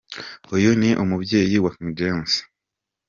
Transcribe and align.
Uyu 0.55 0.69
ni 0.81 0.89
umubyeyi 1.03 1.55
wa 1.63 1.71
King 1.75 1.91
James. 1.99 2.33